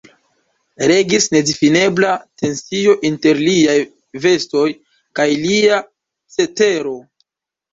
Regis 0.91 1.27
nedifinebla 1.33 2.13
tensio 2.41 2.95
inter 3.11 3.41
liaj 3.49 3.77
vestoj 4.27 4.67
kaj 5.21 5.29
lia 5.45 5.81
cetero. 6.39 6.97